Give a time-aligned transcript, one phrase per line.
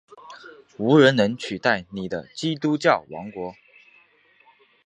[0.77, 3.53] 无人能取代您的基督教王国！